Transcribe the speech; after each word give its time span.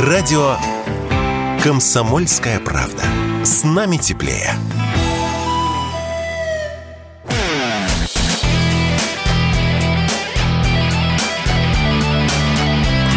Радио 0.00 0.54
«Комсомольская 1.60 2.60
правда». 2.60 3.02
С 3.42 3.64
нами 3.64 3.96
теплее. 3.96 4.52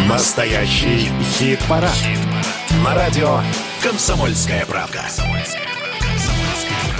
Настоящий 0.08 1.08
хит-парад. 1.22 1.92
На 2.84 2.96
радио 2.96 3.38
«Комсомольская 3.80 4.66
правда». 4.66 5.02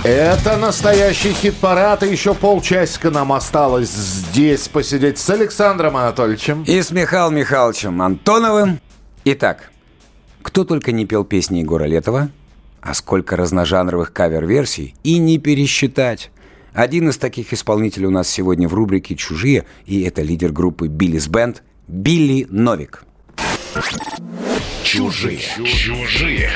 Это 0.04 0.58
настоящий 0.58 1.32
хит-парад, 1.32 2.04
и 2.04 2.12
еще 2.12 2.34
полчасика 2.34 3.10
нам 3.10 3.32
осталось 3.32 3.90
здесь 3.90 4.68
посидеть 4.68 5.18
с 5.18 5.28
Александром 5.28 5.96
Анатольевичем. 5.96 6.62
И 6.68 6.80
с 6.80 6.92
Михаилом 6.92 7.34
Михайловичем 7.34 8.00
Антоновым. 8.00 8.80
Итак, 9.24 9.71
кто 10.42 10.64
только 10.64 10.92
не 10.92 11.06
пел 11.06 11.24
песни 11.24 11.60
Егора 11.60 11.84
Летова, 11.84 12.30
а 12.80 12.94
сколько 12.94 13.36
разножанровых 13.36 14.12
кавер-версий, 14.12 14.94
и 15.04 15.18
не 15.18 15.38
пересчитать. 15.38 16.30
Один 16.72 17.08
из 17.08 17.18
таких 17.18 17.52
исполнителей 17.52 18.06
у 18.06 18.10
нас 18.10 18.28
сегодня 18.28 18.68
в 18.68 18.74
рубрике 18.74 19.14
«Чужие», 19.14 19.66
и 19.86 20.02
это 20.02 20.22
лидер 20.22 20.52
группы 20.52 20.88
«Биллис 20.88 21.28
Бенд» 21.28 21.62
Билли 21.86 22.46
Новик. 22.48 23.04
Чужие. 24.82 25.38
Чужие. 25.38 26.50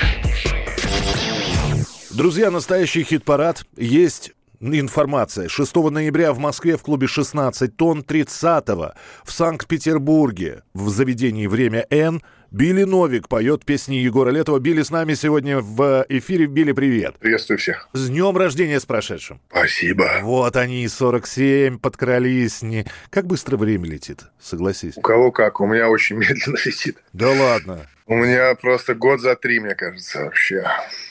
Друзья, 2.10 2.50
настоящий 2.50 3.02
хит-парад. 3.02 3.66
Есть 3.76 4.32
информация. 4.60 5.48
6 5.48 5.76
ноября 5.76 6.32
в 6.32 6.38
Москве 6.38 6.76
в 6.76 6.82
клубе 6.82 7.06
16 7.06 7.76
тонн, 7.76 8.02
30 8.02 8.68
в 8.68 9.32
Санкт-Петербурге 9.32 10.62
в 10.74 10.88
заведении 10.88 11.46
«Время 11.46 11.86
Н» 11.90 12.22
Билли 12.52 12.84
Новик 12.84 13.28
поет 13.28 13.64
песни 13.64 13.96
Егора 13.96 14.30
Летова. 14.30 14.58
Билли 14.60 14.82
с 14.82 14.90
нами 14.90 15.14
сегодня 15.14 15.58
в 15.58 16.06
эфире. 16.08 16.46
Билли, 16.46 16.72
привет. 16.72 17.18
Приветствую 17.18 17.58
всех. 17.58 17.88
С 17.92 18.08
днем 18.08 18.36
рождения 18.36 18.78
с 18.78 18.86
прошедшим. 18.86 19.40
Спасибо. 19.50 20.20
Вот 20.22 20.56
они, 20.56 20.86
47, 20.86 21.78
подкрались. 21.78 22.62
Не... 22.62 22.86
Как 23.10 23.26
быстро 23.26 23.56
время 23.56 23.88
летит, 23.88 24.22
согласись. 24.40 24.96
У 24.96 25.00
кого 25.00 25.32
как, 25.32 25.60
у 25.60 25.66
меня 25.66 25.90
очень 25.90 26.16
медленно 26.16 26.56
летит. 26.64 26.98
Да 27.12 27.30
ладно. 27.30 27.86
У 28.08 28.14
меня 28.14 28.54
просто 28.54 28.94
год 28.94 29.20
за 29.20 29.34
три, 29.34 29.58
мне 29.58 29.74
кажется, 29.74 30.24
вообще. 30.24 30.64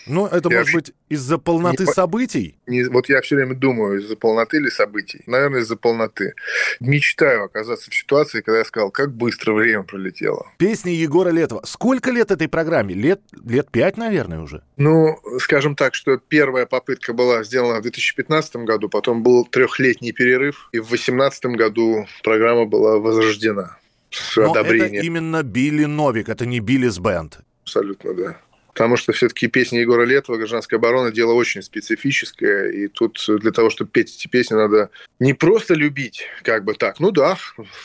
Ну, 0.07 0.27
это 0.27 0.49
Я 0.49 0.59
может 0.59 0.73
вообще 0.73 0.75
быть 0.75 0.93
из-за 1.09 1.37
полноты 1.37 1.83
не 1.83 1.91
событий? 1.91 2.57
Не- 2.67 2.85
вот 2.85 3.09
я 3.09 3.19
все 3.21 3.35
время 3.35 3.53
думаю, 3.53 3.99
из-за 3.99 4.15
полноты 4.15 4.57
или 4.57 4.69
событий. 4.69 5.21
Наверное, 5.25 5.59
из-за 5.59 5.75
полноты. 5.75 6.35
Мечтаю 6.79 7.43
оказаться 7.43 7.91
в 7.91 7.95
ситуации, 7.95 8.39
когда 8.39 8.59
я 8.59 8.65
сказал, 8.65 8.91
как 8.91 9.13
быстро 9.13 9.51
время 9.51 9.83
пролетело. 9.83 10.47
Песни 10.57 10.91
Егора 10.91 11.31
Летова. 11.31 11.63
Сколько 11.65 12.11
лет 12.11 12.31
этой 12.31 12.47
программе? 12.47 12.93
Лет, 12.93 13.19
лет 13.45 13.69
пять, 13.71 13.97
наверное, 13.97 14.39
уже? 14.39 14.63
Ну, 14.77 15.19
скажем 15.39 15.75
так, 15.75 15.95
что 15.95 16.17
первая 16.17 16.65
попытка 16.65 17.11
была 17.11 17.43
сделана 17.43 17.79
в 17.79 17.81
2015 17.81 18.55
году, 18.57 18.87
потом 18.87 19.21
был 19.21 19.45
трехлетний 19.45 20.13
перерыв, 20.13 20.69
и 20.71 20.79
в 20.79 20.87
2018 20.87 21.45
году 21.57 22.07
программа 22.23 22.65
была 22.65 22.99
возрождена 22.99 23.77
с 24.15 24.37
Но 24.37 24.55
это 24.55 24.85
именно 24.85 25.43
Билли 25.43 25.85
Новик, 25.85 26.29
это 26.29 26.45
не 26.45 26.59
Биллис 26.59 26.99
Бенд. 26.99 27.39
Абсолютно, 27.63 28.13
да. 28.13 28.37
Потому 28.75 28.97
что 28.97 29.13
все-таки 29.13 29.47
песни 29.47 29.77
Егора 29.77 30.03
Летова 30.03 30.35
«Гражданская 30.35 30.77
оборона» 30.77 31.09
дело 31.09 31.31
очень 31.31 31.61
специфическое, 31.61 32.71
и 32.71 32.87
тут 32.89 33.23
для 33.25 33.51
того, 33.51 33.69
чтобы 33.69 33.89
петь 33.89 34.13
эти 34.13 34.27
песни, 34.27 34.53
надо 34.55 34.89
не 35.17 35.33
просто 35.33 35.75
любить, 35.75 36.23
как 36.43 36.65
бы 36.65 36.73
так, 36.73 36.99
ну 36.99 37.11
да, 37.11 37.37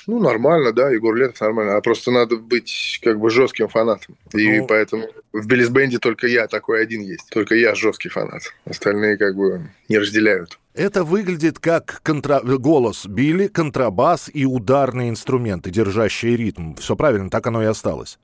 ну 0.09 0.19
нормально, 0.19 0.73
да, 0.73 0.91
Егор 0.91 1.15
Летов 1.15 1.41
нормально, 1.41 1.77
а 1.77 1.81
просто 1.81 2.11
надо 2.11 2.39
быть 2.39 2.99
как 3.05 3.21
бы 3.21 3.31
жестким 3.31 3.69
фанатом. 3.69 4.17
И 4.35 4.59
Ну- 4.59 4.67
поэтому 4.67 5.09
в 5.33 5.47
Биллисбенде 5.47 5.99
только 5.99 6.27
я 6.27 6.49
такой 6.49 6.83
один 6.83 7.03
есть, 7.03 7.31
только 7.31 7.55
я 7.55 7.77
жесткий 7.77 8.09
фанат. 8.09 8.43
Остальные 8.65 9.17
как 9.17 9.37
бы 9.37 9.71
не 9.89 9.97
разделяют. 9.97 10.59
Это 10.75 11.05
выглядит 11.05 11.61
как 11.61 12.01
контра... 12.03 12.41
голос 12.41 13.07
Билли, 13.07 13.47
контрабас 13.47 14.29
и 14.33 14.45
ударные 14.45 15.11
инструменты, 15.11 15.71
держащие 15.71 16.37
ритм. 16.37 16.75
Все 16.75 16.97
правильно, 16.97 17.31
так 17.31 17.47
оно 17.47 17.63
и 17.63 17.67
осталось. 17.67 18.19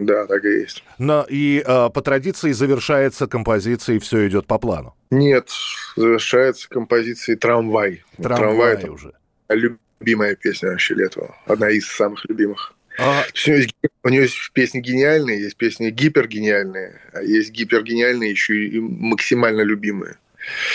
Да, 0.00 0.26
так 0.26 0.42
и 0.44 0.48
есть. 0.48 0.82
Но 0.98 1.26
и 1.28 1.62
э, 1.64 1.90
по 1.90 2.00
традиции 2.00 2.52
завершается 2.52 3.26
композиция, 3.26 3.96
и 3.96 3.98
все 3.98 4.26
идет 4.26 4.46
по 4.46 4.58
плану. 4.58 4.96
Нет, 5.10 5.50
завершается 5.94 6.68
композицией 6.70 7.36
«Трамвай». 7.38 8.02
Трамвай, 8.16 8.74
это 8.74 8.90
уже. 8.90 9.12
любимая 9.50 10.34
песня 10.36 10.70
вообще 10.70 10.94
Летова. 10.94 11.36
Одна 11.46 11.68
из 11.68 11.86
самых 11.86 12.24
любимых. 12.24 12.74
А, 12.98 13.24
У 13.46 13.50
него, 13.50 13.58
есть, 13.58 13.74
у 14.02 14.08
него 14.08 14.22
есть 14.22 14.50
песни 14.52 14.80
гениальные, 14.80 15.40
есть 15.42 15.56
песни 15.56 15.90
гипергениальные, 15.90 17.00
а 17.12 17.22
есть 17.22 17.50
гипергениальные 17.50 18.30
еще 18.30 18.66
и 18.66 18.80
максимально 18.80 19.60
любимые. 19.62 20.16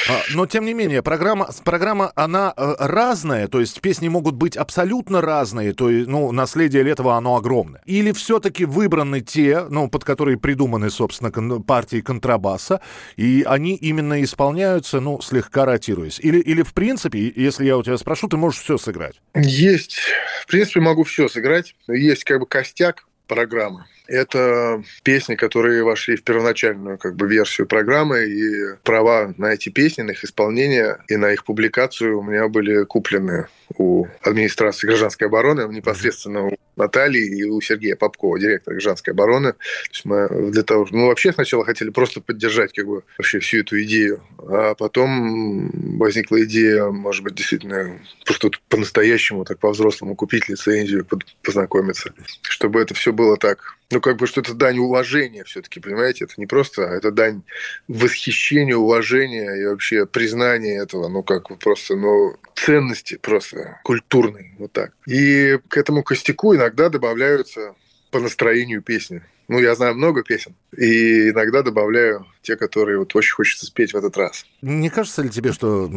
А, 0.10 0.22
но 0.34 0.46
тем 0.46 0.66
не 0.66 0.74
менее, 0.74 1.02
программа, 1.02 1.50
программа, 1.64 2.12
она 2.16 2.54
э, 2.56 2.76
разная, 2.80 3.48
то 3.48 3.60
есть 3.60 3.82
песни 3.82 4.08
могут 4.08 4.36
быть 4.36 4.58
абсолютно 4.58 5.22
разные, 5.22 5.74
то 5.74 5.90
есть, 5.90 6.08
ну, 6.08 6.32
наследие 6.32 6.84
Летова, 6.84 7.16
оно 7.16 7.36
огромное. 7.36 7.82
Или 7.86 8.12
все-таки 8.12 8.66
выбраны 8.66 9.22
те, 9.22 9.66
ну, 9.70 9.90
под 9.90 10.04
которые 10.04 10.38
придуманы, 10.38 10.90
собственно, 10.90 11.32
партии 11.62 12.02
контрабаса, 12.02 12.82
и 13.16 13.44
они 13.48 13.76
именно 13.76 14.24
исполняются, 14.24 15.00
ну, 15.00 15.22
слегка 15.22 15.66
ротируясь. 15.66 16.20
Или, 16.20 16.40
или 16.40 16.62
в 16.62 16.74
принципе, 16.74 17.32
если 17.36 17.66
я 17.66 17.78
у 17.78 17.84
тебя 17.84 17.98
спрошу, 17.98 18.28
ты 18.28 18.38
можешь 18.38 18.62
все 18.62 18.78
сыграть. 18.78 19.22
Есть, 19.36 19.98
в 20.42 20.48
принципе, 20.48 20.80
могу 20.80 21.04
все 21.04 21.28
сыграть. 21.28 21.76
Есть 21.88 22.24
как 22.24 22.40
бы 22.40 22.46
костяк 22.46 23.08
программы. 23.28 23.86
Это 24.08 24.84
песни, 25.04 25.36
которые 25.36 25.84
вошли 25.84 26.16
в 26.16 26.24
первоначальную 26.24 26.98
как 26.98 27.16
бы 27.16 27.28
версию 27.28 27.68
программы, 27.68 28.26
и 28.26 28.76
права 28.84 29.34
на 29.38 29.54
эти 29.54 29.70
песни, 29.70 30.04
на 30.04 30.12
их 30.12 30.24
исполнение 30.24 30.98
и 31.08 31.16
на 31.16 31.32
их 31.32 31.44
публикацию 31.44 32.20
у 32.20 32.24
меня 32.24 32.48
были 32.48 32.84
куплены 32.84 33.48
у 33.78 34.06
администрации 34.22 34.88
гражданской 34.88 35.28
обороны, 35.28 35.72
непосредственно 35.74 36.48
у 36.48 36.56
Натальи 36.76 37.26
и 37.26 37.44
у 37.44 37.60
Сергея 37.62 37.96
Попкова, 37.96 38.40
директора 38.40 38.76
гражданской 38.76 39.14
обороны. 39.14 39.54
То 39.54 39.60
есть 39.92 40.06
мы 40.06 40.52
для 40.52 40.64
того, 40.64 40.88
ну 40.92 41.08
вообще 41.08 41.32
сначала 41.32 41.66
хотели 41.66 41.90
просто 41.90 42.22
поддержать 42.22 42.74
как 42.74 42.86
бы 42.86 43.04
вообще 43.18 43.40
всю 43.40 43.60
эту 43.60 43.82
идею, 43.84 44.22
а 44.38 44.76
потом 44.76 45.72
возникла 45.98 46.44
идея, 46.44 46.86
может 46.86 47.24
быть, 47.24 47.36
действительно 47.36 48.00
просто 48.26 48.52
по-настоящему, 48.70 49.46
так 49.46 49.60
по-взрослому 49.60 50.16
купить 50.16 50.50
лицензию, 50.50 51.08
познакомиться, 51.42 52.14
чтобы 52.42 52.82
это 52.82 52.94
все 52.94 53.14
было 53.14 53.38
так. 53.38 53.78
Ну, 53.92 54.02
как 54.02 54.18
бы, 54.18 54.26
что 54.26 54.42
это 54.42 54.54
дань 54.54 54.80
уважения 54.80 55.44
все-таки, 55.44 55.80
понимаете? 55.80 56.26
Это 56.26 56.34
не 56.38 56.48
просто, 56.48 56.90
а 56.90 56.96
это 56.96 57.12
дань 57.12 57.44
восхищения, 57.88 58.76
уважения 58.76 59.62
и 59.62 59.66
вообще 59.66 60.06
признания 60.08 60.82
этого, 60.82 61.08
ну, 61.08 61.22
как 61.22 61.50
бы 61.50 61.56
просто, 61.56 61.96
ну, 61.96 62.36
ценности 62.56 63.18
просто 63.18 63.80
культурной, 63.84 64.56
вот 64.58 64.72
так. 64.72 64.92
И 65.06 65.60
к 65.68 65.78
этому 65.78 66.04
костяку 66.04 66.56
иногда 66.56 66.90
добавляются 66.90 67.76
по 68.10 68.20
настроению 68.20 68.82
песни. 68.82 69.22
Ну, 69.48 69.60
я 69.60 69.76
знаю 69.76 69.94
много 69.94 70.24
песен, 70.24 70.56
и 70.76 71.30
иногда 71.30 71.62
добавляю 71.62 72.26
те, 72.46 72.56
которые 72.56 73.00
вот 73.00 73.16
очень 73.16 73.34
хочется 73.34 73.66
спеть 73.66 73.94
в 73.94 73.98
этот 73.98 74.16
раз. 74.18 74.46
Не 74.62 74.90
кажется 74.90 75.22
ли 75.22 75.30
тебе, 75.30 75.52
что 75.52 75.90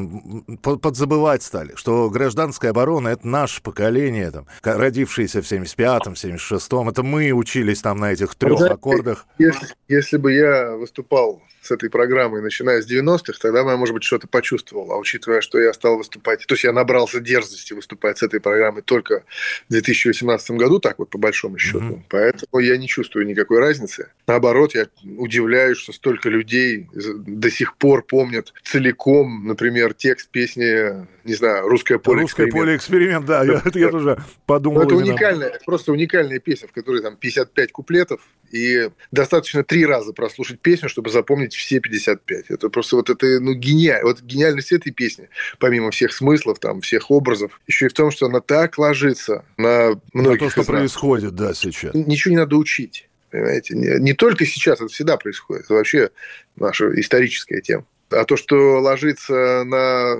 подзабывать 0.63 1.43
стали, 1.43 1.73
что 1.77 2.11
гражданская 2.11 2.71
оборона— 2.71 3.09
это 3.11 3.27
наше 3.27 3.63
поколение, 3.63 4.31
там, 4.31 4.47
родившееся 4.63 5.43
в 5.43 5.51
75-м, 5.51 6.15
76-м, 6.15 6.89
это 6.89 7.03
мы 7.03 7.31
учились 7.33 7.81
там 7.83 7.99
на 7.99 8.13
этих 8.13 8.35
трех 8.35 8.59
знаете, 8.59 8.75
аккордах. 8.75 9.27
Если, 9.39 9.69
если 9.89 10.17
бы 10.17 10.33
я 10.33 10.73
выступал 10.77 11.43
с 11.61 11.71
этой 11.71 11.91
программой, 11.91 12.41
начиная 12.41 12.81
с 12.81 12.91
90-х, 12.91 13.39
тогда 13.41 13.63
бы 13.63 13.71
я, 13.71 13.77
может 13.77 13.95
быть, 13.95 14.05
что-то 14.05 14.27
почувствовал. 14.27 14.91
А 14.93 14.97
учитывая, 14.97 15.41
что 15.41 15.59
я 15.59 15.73
стал 15.73 15.99
выступать... 15.99 16.47
То 16.47 16.55
есть 16.55 16.65
я 16.65 16.73
набрался 16.73 17.21
дерзости 17.21 17.75
выступать 17.75 18.19
с 18.19 18.23
этой 18.23 18.41
программой 18.41 18.83
только 18.83 19.25
в 19.69 19.73
2018 19.73 20.51
году, 20.53 20.79
так 20.79 20.99
вот, 20.99 21.11
по 21.11 21.19
большому 21.19 21.59
счету. 21.59 21.81
Мгм. 21.81 22.05
Поэтому 22.09 22.61
я 22.61 22.77
не 22.79 22.89
чувствую 22.89 23.27
никакой 23.27 23.59
разницы. 23.59 24.09
Наоборот, 24.29 24.75
я 24.75 24.89
удивляюсь, 25.17 25.79
что 25.79 25.95
столько 25.95 26.29
людей 26.29 26.87
до 26.93 27.51
сих 27.51 27.79
пор 27.79 28.05
помнят 28.05 28.53
целиком, 28.63 29.47
например, 29.47 29.95
текст 29.95 30.29
песни, 30.29 31.07
не 31.25 31.33
знаю, 31.35 31.67
«Русское 31.67 31.99
поле 31.99 32.21
Русское 32.21 32.45
эксперимент». 32.45 32.67
поле 32.67 32.77
эксперимент, 32.77 33.25
да, 33.25 33.43
я, 33.43 33.63
это 33.65 33.79
я 33.79 33.89
тоже 33.89 34.23
подумал. 34.45 34.81
Ну, 34.81 34.85
это 34.85 34.95
именно. 34.97 35.13
уникальная, 35.13 35.49
это 35.49 35.65
просто 35.65 35.93
уникальная 35.93 36.41
песня, 36.41 36.69
в 36.69 36.73
которой 36.73 37.01
там 37.01 37.17
55 37.17 37.73
куплетов, 37.73 38.21
и 38.53 38.91
достаточно 39.11 39.65
три 39.65 39.87
раза 39.87 40.13
прослушать 40.13 40.61
песню, 40.61 40.91
чтобы 40.91 41.09
запомнить 41.09 41.55
все 41.55 41.81
55. 41.81 42.51
Это 42.51 42.69
просто 42.69 42.97
вот 42.97 43.09
это, 43.09 43.41
ну, 43.41 43.55
гениально. 43.55 44.09
Вот 44.09 44.21
гениальность 44.21 44.73
этой 44.73 44.91
песни, 44.91 45.31
помимо 45.59 45.91
всех 45.91 46.13
смыслов, 46.13 46.59
там, 46.59 46.83
всех 46.83 47.11
образов, 47.11 47.59
еще 47.67 47.87
и 47.87 47.89
в 47.89 47.95
том, 47.95 48.11
что 48.11 48.27
она 48.27 48.41
так 48.41 48.77
ложится 48.77 49.47
на 49.57 49.93
На 49.93 50.01
многих 50.13 50.41
то, 50.41 50.51
что 50.51 50.65
происходит, 50.65 51.35
да, 51.35 51.55
сейчас. 51.55 51.95
Ничего 51.95 52.33
не 52.33 52.39
надо 52.39 52.57
учить. 52.57 53.08
Понимаете? 53.31 53.75
Не, 53.75 54.01
не 54.01 54.15
только 54.15 54.47
сейчас, 54.47 54.81
это 54.81 54.89
всегда 54.89 55.17
происходит. 55.17 55.65
Это 55.65 55.75
вообще 55.75 56.11
наша 56.57 56.89
историческая 57.01 57.61
тема. 57.61 57.85
А 58.11 58.25
то, 58.25 58.37
что 58.37 58.81
ложится 58.81 59.65
на 59.65 60.17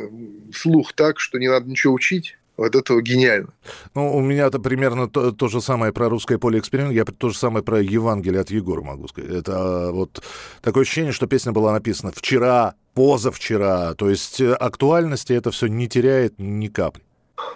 слух 0.55 0.93
так, 0.93 1.21
что 1.21 1.39
не 1.39 1.49
надо 1.49 1.69
ничего 1.71 1.95
учить, 1.95 2.37
Вот 2.59 2.75
это 2.75 3.01
гениально. 3.01 3.49
Ну, 3.95 4.15
у 4.15 4.21
меня-то 4.21 4.59
примерно 4.59 5.09
то, 5.09 5.33
то 5.33 5.49
же 5.49 5.63
самое 5.63 5.93
про 5.93 6.09
русское 6.09 6.39
поле 6.39 6.59
эксперимент. 6.59 6.93
Я 6.93 7.05
то 7.05 7.31
же 7.31 7.39
самое 7.39 7.65
про 7.65 7.81
Евангелие 7.81 8.41
от 8.41 8.51
Егора 8.51 8.83
могу 8.83 9.09
сказать. 9.09 9.31
Это 9.31 9.53
а, 9.55 9.93
вот 9.93 10.23
такое 10.61 10.83
ощущение, 10.83 11.13
что 11.13 11.27
песня 11.27 11.53
была 11.53 11.73
написана 11.73 12.13
вчера, 12.13 12.75
позавчера. 12.95 13.95
То 13.95 14.11
есть 14.11 14.41
э, 14.41 14.53
актуальности 14.53 15.33
это 15.33 15.51
все 15.51 15.69
не 15.69 15.89
теряет 15.89 16.35
ни 16.39 16.67
капли. 16.67 17.03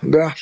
Да, 0.01 0.35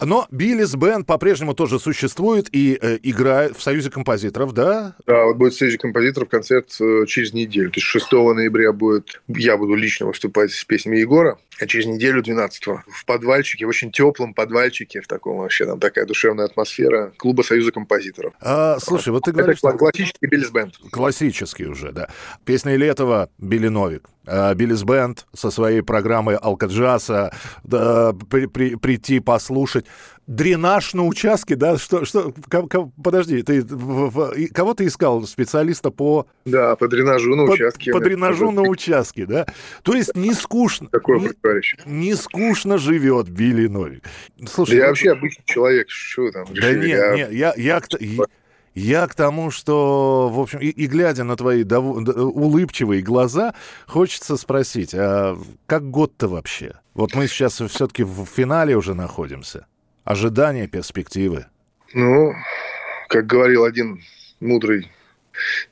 но 0.00 0.26
Биллис 0.30 0.74
Бенд 0.74 1.06
по-прежнему 1.06 1.54
тоже 1.54 1.78
существует 1.78 2.48
и 2.52 2.78
э, 2.80 2.98
играет 3.02 3.56
в 3.56 3.62
Союзе 3.62 3.90
композиторов, 3.90 4.52
да? 4.52 4.94
Да, 5.06 5.24
вот 5.24 5.36
будет 5.36 5.54
в 5.54 5.58
Союзе 5.58 5.78
композиторов 5.78 6.28
концерт 6.28 6.74
э, 6.80 7.04
через 7.06 7.32
неделю. 7.32 7.70
То 7.70 7.78
есть 7.78 7.86
6 7.86 8.12
ноября 8.12 8.72
будет, 8.72 9.20
я 9.28 9.56
буду 9.56 9.74
лично 9.74 10.06
выступать 10.06 10.52
с 10.52 10.64
песнями 10.64 10.98
Егора, 10.98 11.38
а 11.58 11.66
через 11.66 11.86
неделю 11.86 12.22
12 12.22 12.66
в 12.66 13.04
подвальчике, 13.06 13.66
в 13.66 13.68
очень 13.68 13.90
теплом 13.90 14.34
подвальчике, 14.34 15.00
в 15.00 15.06
таком 15.06 15.38
вообще 15.38 15.64
там 15.64 15.80
такая 15.80 16.04
душевная 16.04 16.44
атмосфера 16.44 17.12
клуба 17.16 17.42
Союза 17.42 17.72
композиторов. 17.72 18.34
А, 18.40 18.78
слушай, 18.78 19.08
вот 19.10 19.24
ты 19.24 19.32
говоришь... 19.32 19.58
Это 19.62 19.76
классический 19.76 20.26
Биллис 20.26 20.50
Бенд. 20.50 20.74
Классический 20.90 21.66
уже, 21.66 21.92
да. 21.92 22.08
Песня 22.44 22.76
Летова, 22.76 23.30
Билли 23.38 23.68
Новик. 23.68 24.10
А, 24.26 24.54
Биллис 24.54 24.82
Бенд 24.82 25.26
со 25.32 25.50
своей 25.50 25.82
программой 25.82 26.36
алкоджаса, 26.36 27.32
да, 27.64 28.12
при, 28.28 28.46
при, 28.46 28.74
прийти 28.74 29.20
послушать. 29.20 29.86
Дренаж 30.26 30.92
на 30.94 31.06
участке, 31.06 31.54
да? 31.54 31.78
Что, 31.78 32.04
что, 32.04 32.34
подожди, 33.02 33.42
ты 33.42 33.62
в, 33.62 34.10
в, 34.10 34.52
кого 34.52 34.74
ты 34.74 34.86
искал? 34.86 35.24
Специалиста 35.24 35.92
по... 35.92 36.26
Да, 36.44 36.74
по 36.74 36.88
дренажу 36.88 37.36
на 37.36 37.46
по, 37.46 37.52
участке. 37.52 37.92
По 37.92 38.00
дренажу 38.00 38.50
на 38.50 38.62
участке, 38.62 39.24
да? 39.24 39.46
То 39.84 39.94
есть 39.94 40.16
не 40.16 40.34
скучно... 40.34 40.88
Такое 40.88 41.20
не, 41.20 41.30
не 41.84 42.14
скучно 42.16 42.76
живет 42.76 43.28
Билли 43.28 43.68
Новик. 43.68 44.02
Слушай, 44.48 44.72
да 44.72 44.76
я 44.76 44.82
ну, 44.82 44.88
вообще 44.88 45.12
обычный 45.12 45.44
человек, 45.44 45.90
что 45.90 46.32
там? 46.32 46.46
Да 46.52 46.72
нет, 46.72 46.88
я... 46.88 47.14
нет, 47.14 47.32
я, 47.32 47.54
я, 47.56 47.80
я, 48.00 48.24
я 48.76 49.06
к 49.06 49.14
тому, 49.14 49.50
что, 49.50 50.28
в 50.28 50.38
общем, 50.38 50.58
и, 50.60 50.66
и 50.68 50.86
глядя 50.86 51.24
на 51.24 51.34
твои 51.34 51.64
дов... 51.64 51.96
улыбчивые 52.16 53.00
глаза, 53.00 53.54
хочется 53.86 54.36
спросить, 54.36 54.94
а 54.94 55.38
как 55.66 55.90
год-то 55.90 56.28
вообще? 56.28 56.74
Вот 56.92 57.14
мы 57.14 57.26
сейчас 57.26 57.54
все-таки 57.54 58.04
в 58.04 58.26
финале 58.26 58.76
уже 58.76 58.94
находимся. 58.94 59.66
Ожидания, 60.04 60.68
перспективы. 60.68 61.46
Ну, 61.94 62.34
как 63.08 63.26
говорил 63.26 63.64
один 63.64 64.02
мудрый 64.40 64.92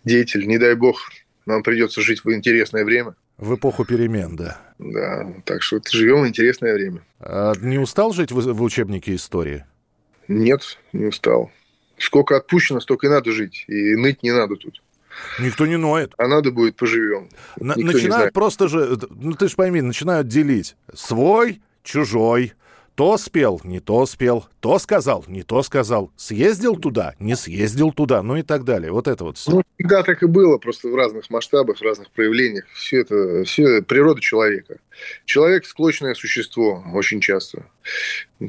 деятель, 0.05 0.47
не 0.47 0.57
дай 0.57 0.75
бог, 0.75 1.11
нам 1.45 1.63
придется 1.63 2.01
жить 2.01 2.25
в 2.25 2.33
интересное 2.33 2.85
время. 2.85 3.15
В 3.37 3.55
эпоху 3.55 3.85
перемен, 3.85 4.35
да. 4.35 4.61
Да, 4.79 5.31
так 5.45 5.63
что 5.63 5.79
живем 5.91 6.23
в 6.23 6.27
интересное 6.27 6.73
время. 6.73 7.03
А 7.21 7.53
не 7.61 7.79
устал 7.79 8.15
жить 8.15 8.33
в, 8.33 8.41
в 8.41 8.63
учебнике 8.63 9.15
истории? 9.15 9.67
Нет, 10.27 10.79
не 10.95 11.05
устал. 11.05 11.51
Сколько 11.99 12.37
отпущено, 12.37 12.81
столько 12.81 13.07
и 13.07 13.11
надо 13.11 13.33
жить. 13.33 13.65
И 13.69 13.97
ныть 13.97 14.23
не 14.23 14.33
надо 14.33 14.57
тут. 14.57 14.83
Никто 15.39 15.67
не 15.67 15.77
ноет. 15.77 16.13
А 16.19 16.27
надо 16.27 16.51
будет 16.51 16.77
поживем. 16.77 17.29
На- 17.57 17.77
начинают 17.77 18.33
просто 18.33 18.69
же, 18.69 18.99
ну 19.11 19.33
ты 19.35 19.49
же 19.49 19.55
пойми, 19.55 19.81
начинают 19.81 20.29
делить. 20.29 20.77
Свой, 20.93 21.61
чужой. 21.83 22.53
То 22.95 23.19
спел, 23.19 23.61
не 23.65 23.81
то 23.81 24.07
спел, 24.07 24.47
то 24.61 24.79
сказал, 24.79 25.25
не 25.27 25.43
то 25.43 25.65
сказал, 25.65 26.13
съездил 26.17 26.77
туда, 26.77 27.15
не 27.19 27.35
съездил 27.35 27.91
туда, 27.91 28.23
ну 28.23 28.37
и 28.37 28.43
так 28.43 28.63
далее. 28.63 28.93
Вот 28.93 29.09
это 29.09 29.25
вот 29.25 29.37
все. 29.37 29.51
Ну, 29.51 29.63
всегда 29.77 30.05
так 30.05 30.23
и 30.23 30.27
было, 30.27 30.59
просто 30.59 30.87
в 30.89 30.95
разных 30.95 31.29
масштабах, 31.29 31.79
в 31.79 31.83
разных 31.83 32.09
проявлениях. 32.13 32.65
Все 32.73 33.01
это, 33.01 33.43
все 33.43 33.83
природа 33.83 34.21
человека. 34.21 34.79
Человек 35.25 35.67
склочное 35.67 36.15
существо 36.15 36.85
очень 36.93 37.21
часто 37.21 37.67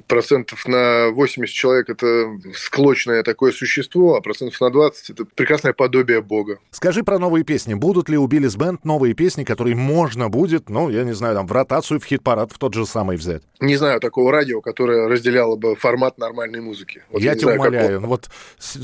процентов 0.07 0.67
на 0.67 1.09
80 1.11 1.53
человек 1.53 1.89
это 1.89 2.39
склочное 2.55 3.23
такое 3.23 3.51
существо, 3.51 4.15
а 4.15 4.21
процентов 4.21 4.59
на 4.61 4.69
20 4.69 5.09
это 5.11 5.25
прекрасное 5.25 5.73
подобие 5.73 6.21
Бога. 6.21 6.59
Скажи 6.71 7.03
про 7.03 7.19
новые 7.19 7.43
песни. 7.43 7.73
Будут 7.73 8.09
ли 8.09 8.17
у 8.17 8.27
Биллис 8.27 8.55
Бенд 8.55 8.83
новые 8.85 9.13
песни, 9.13 9.43
которые 9.43 9.75
можно 9.75 10.29
будет, 10.29 10.69
ну, 10.69 10.89
я 10.89 11.03
не 11.03 11.13
знаю, 11.13 11.35
там, 11.35 11.47
в 11.47 11.51
ротацию, 11.51 11.99
в 11.99 12.05
хит-парад 12.05 12.51
в 12.51 12.57
тот 12.57 12.73
же 12.73 12.85
самый 12.85 13.17
взять? 13.17 13.43
Не 13.59 13.75
знаю 13.75 13.99
такого 13.99 14.31
радио, 14.31 14.61
которое 14.61 15.07
разделяло 15.07 15.55
бы 15.55 15.75
формат 15.75 16.17
нормальной 16.17 16.61
музыки. 16.61 17.03
Вот 17.11 17.21
я, 17.21 17.31
я 17.31 17.37
тебя 17.37 17.53
знаю, 17.53 17.59
умоляю. 17.59 18.01
Как... 18.01 18.09
Вот 18.09 18.29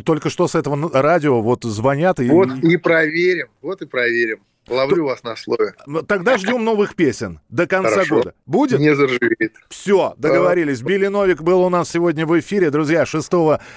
только 0.06 0.30
что 0.30 0.48
с 0.48 0.56
этого 0.56 0.92
радио 0.94 1.42
вот 1.42 1.64
звонят 1.64 2.20
и... 2.20 2.30
Вот 2.30 2.50
и 2.62 2.78
проверим, 2.78 3.48
вот 3.62 3.82
и 3.82 3.86
проверим. 3.86 4.42
Ловлю 4.68 5.06
вас 5.06 5.24
на 5.24 5.36
слове. 5.36 5.74
Тогда 6.08 6.38
ждем 6.38 6.64
новых 6.64 6.96
песен 6.96 7.40
до 7.50 7.66
конца 7.66 7.90
Хорошо. 7.90 8.16
года. 8.16 8.34
Будет? 8.46 8.80
Не 8.80 8.96
заржавеет. 8.96 9.56
Все, 9.70 10.14
договорились. 10.18 10.82
Билли 10.82 11.08
Новик 11.08 11.42
был 11.42 11.62
у 11.62 11.70
нас 11.70 11.90
сегодня 11.90 12.28
в 12.28 12.40
эфире. 12.40 12.70
Друзья, 12.70 13.06
6 13.06 13.32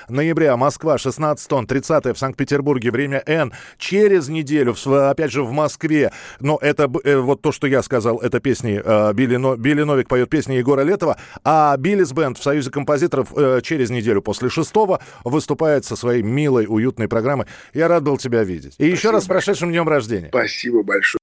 ноября 0.08 0.56
Москва, 0.58 0.98
16 0.98 1.48
тонн, 1.48 1.66
30 1.66 2.06
в 2.14 2.18
Санкт-Петербурге, 2.18 2.90
время 2.90 3.22
Н. 3.26 3.52
Через 3.78 4.28
неделю, 4.28 4.74
опять 4.86 5.32
же, 5.32 5.42
в 5.42 5.52
Москве. 5.52 6.12
Но 6.38 6.58
это 6.60 6.90
э, 7.02 7.16
вот 7.16 7.40
то, 7.40 7.50
что 7.50 7.66
я 7.66 7.82
сказал, 7.82 8.18
это 8.18 8.40
песни 8.40 8.80
э, 8.84 9.12
Билли, 9.14 9.36
Но, 9.36 9.56
Билли 9.56 9.84
Новик 9.84 10.08
поет 10.08 10.28
песни 10.28 10.54
Егора 10.54 10.82
Летова, 10.82 11.16
а 11.44 11.76
Биллис 11.78 12.12
Бенд 12.12 12.38
в 12.38 12.42
Союзе 12.42 12.70
композиторов 12.70 13.28
э, 13.34 13.60
через 13.62 13.88
неделю 13.88 14.20
после 14.20 14.50
6 14.50 14.70
выступает 15.24 15.86
со 15.86 15.96
своей 15.96 16.22
милой, 16.22 16.66
уютной 16.68 17.08
программой. 17.08 17.46
Я 17.72 17.88
рад 17.88 18.02
был 18.02 18.18
тебя 18.18 18.44
видеть. 18.44 18.74
И 18.78 18.84
Спасибо 18.84 18.96
еще 18.96 19.10
раз 19.10 19.24
с 19.24 19.26
прошедшим 19.26 19.70
днем 19.70 19.88
рождения. 19.88 20.28
Спасибо 20.28 20.73
большое. 20.82 21.18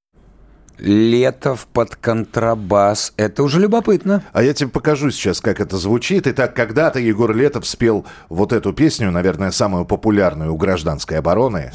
Летов 0.82 1.68
под 1.72 1.96
контрабас. 1.96 3.14
Это 3.16 3.44
уже 3.44 3.60
любопытно. 3.60 4.24
А 4.34 4.42
я 4.42 4.54
тебе 4.54 4.70
покажу 4.70 5.12
сейчас, 5.12 5.40
как 5.40 5.60
это 5.60 5.78
звучит. 5.78 6.26
Итак, 6.26 6.56
когда-то 6.56 7.00
Егор 7.00 7.36
Летов 7.36 7.68
спел 7.68 8.06
вот 8.30 8.52
эту 8.52 8.74
песню, 8.74 9.12
наверное, 9.12 9.52
самую 9.52 9.86
популярную 9.86 10.54
у 10.54 10.58
гражданской 10.58 11.20
обороны. 11.20 11.72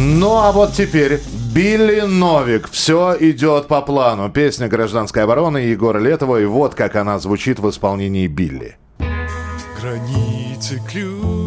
Ну 0.00 0.36
а 0.36 0.52
вот 0.52 0.74
теперь 0.74 1.20
Билли 1.52 2.02
Новик. 2.02 2.70
Все 2.70 3.16
идет 3.18 3.66
по 3.66 3.82
плану. 3.82 4.30
Песня 4.30 4.68
гражданской 4.68 5.24
обороны 5.24 5.58
Егора 5.58 5.98
Летова. 5.98 6.40
И 6.40 6.44
вот 6.44 6.76
как 6.76 6.94
она 6.94 7.18
звучит 7.18 7.58
в 7.58 7.68
исполнении 7.68 8.28
Билли. 8.28 8.76
Границы 9.80 10.80
ключ 10.88 11.37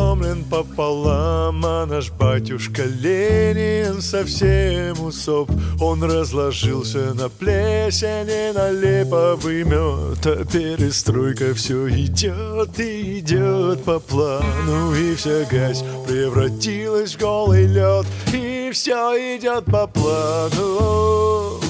переломлен 0.00 0.44
пополам, 0.44 1.64
а 1.64 1.86
наш 1.86 2.10
батюшка 2.10 2.84
Ленин 2.84 4.00
совсем 4.00 5.04
усоп. 5.04 5.50
Он 5.80 6.02
разложился 6.02 7.14
на 7.14 7.28
плесени, 7.28 8.52
на 8.52 8.70
липовый 8.70 9.64
мед, 9.64 10.26
а 10.26 10.44
перестройка 10.44 11.54
все 11.54 11.88
идет 11.88 12.80
и 12.80 13.18
идет 13.18 13.84
по 13.84 13.98
плану, 13.98 14.94
и 14.94 15.14
вся 15.14 15.44
грязь 15.44 15.84
превратилась 16.06 17.14
в 17.14 17.20
голый 17.20 17.66
лед, 17.66 18.06
и 18.32 18.70
все 18.72 19.36
идет 19.36 19.64
по 19.66 19.86
плану. 19.86 21.60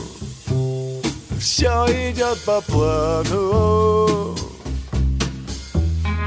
Все 1.38 1.86
идет 2.10 2.38
по 2.44 2.60
плану. 2.60 4.39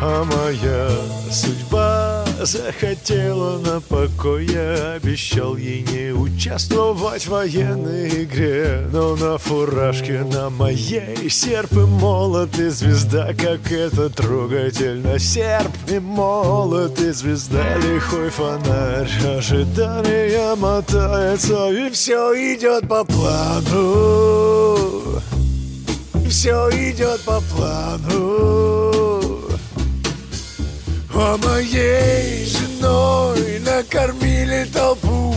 А 0.05 0.25
моя 0.25 0.89
судьба 1.31 2.25
захотела 2.41 3.57
на 3.59 3.79
покой 3.79 4.47
Я 4.47 4.95
обещал 4.95 5.55
ей 5.55 5.81
не 5.81 6.11
участвовать 6.11 7.25
в 7.25 7.29
военной 7.29 8.25
игре 8.25 8.85
Но 8.91 9.15
на 9.15 9.37
фуражке 9.37 10.25
на 10.25 10.49
моей 10.49 11.29
серп 11.29 11.71
и 11.71 11.85
молот 11.85 12.59
и 12.59 12.67
звезда 12.67 13.29
Как 13.33 13.71
это 13.71 14.09
трогательно 14.09 15.17
Серп 15.17 15.71
и 15.87 15.99
молот 15.99 16.99
и 16.99 17.11
звезда 17.11 17.77
Лихой 17.77 18.29
фонарь 18.29 19.07
Ожидание 19.25 20.53
мотается 20.55 21.69
И 21.69 21.89
все 21.91 22.33
идет 22.55 22.89
по 22.89 23.05
плану. 23.05 24.77
Все 26.27 26.69
идет 26.71 27.21
по 27.21 27.39
плану 27.39 28.92
а 31.15 31.37
моей 31.37 32.45
женой 32.45 33.59
накормили 33.59 34.65
толпу 34.73 35.33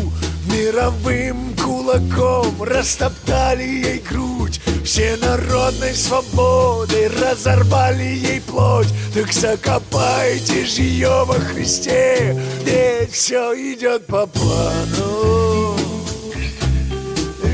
Мировым 0.51 1.55
кулаком 1.57 2.63
растоптали 2.63 3.63
ей 3.63 3.99
грудь. 3.99 4.61
Всенародной 4.85 5.95
свободой 5.95 7.09
разорвали 7.09 8.05
ей 8.05 8.41
плоть. 8.41 8.89
Так 9.13 9.33
закопайте 9.33 10.65
же 10.65 10.83
ее 10.83 11.25
во 11.25 11.35
Христе 11.35 12.41
Ведь 12.65 13.13
все 13.13 13.53
идет 13.55 14.07
по 14.07 14.27
плану. 14.27 15.77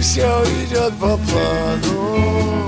Все 0.01 0.45
идет 0.45 0.93
по 1.01 1.17
плану 1.17 2.62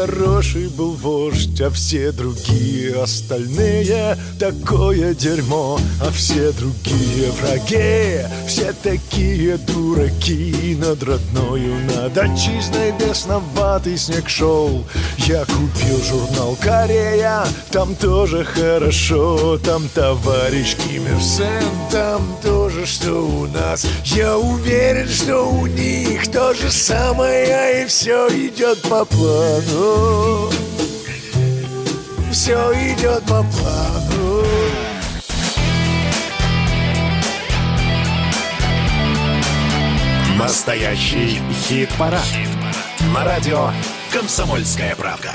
Ленин 0.00 0.14
Хороший 0.14 0.24
был 0.24 0.39
а 1.62 1.70
все 1.70 2.10
другие 2.12 3.02
остальные 3.02 4.16
Такое 4.38 5.14
дерьмо, 5.14 5.78
а 6.00 6.10
все 6.10 6.52
другие 6.52 7.30
враги 7.32 8.24
Все 8.46 8.72
такие 8.82 9.56
дураки 9.58 10.76
Над 10.78 11.02
родною, 11.02 11.74
над 11.94 12.16
отчизной 12.16 12.92
Бесноватый 12.98 13.98
снег 13.98 14.28
шел. 14.28 14.84
Я 15.18 15.44
купил 15.44 16.02
журнал 16.08 16.56
«Корея» 16.60 17.44
Там 17.70 17.94
тоже 17.94 18.44
хорошо 18.44 19.58
Там 19.58 19.88
товарищ 19.94 20.76
Ким 20.76 21.04
Там 21.90 22.36
тоже, 22.42 22.86
что 22.86 23.12
у 23.12 23.46
нас. 23.46 23.86
Я 24.04 24.38
уверен, 24.38 25.08
что 25.08 25.44
у 25.44 25.66
них 25.66 26.30
то 26.30 26.54
же 26.54 26.70
самое 26.70 27.82
И 27.82 27.86
все 27.86 28.28
идет 28.28 28.80
по 28.82 29.04
плану 29.04 30.50
Все 32.30 32.54
идет 32.74 33.22
по 33.24 33.42
плану 33.42 34.44
Настоящий 40.38 41.40
хит-парад. 41.52 42.22
На 43.12 43.24
радио 43.24 43.70
«Комсомольская 44.12 44.94
правка». 44.94 45.32